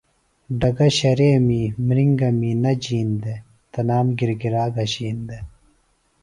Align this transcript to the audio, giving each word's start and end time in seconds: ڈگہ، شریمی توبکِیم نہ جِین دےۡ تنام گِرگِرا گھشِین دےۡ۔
ڈگہ، 0.59 0.87
شریمی 0.97 1.61
توبکِیم 1.75 2.45
نہ 2.63 2.71
جِین 2.83 3.09
دےۡ 3.21 3.41
تنام 3.71 4.07
گِرگِرا 4.17 4.65
گھشِین 4.75 5.17
دےۡ۔ 5.27 5.43